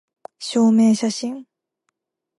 [0.39, 1.45] 証明写真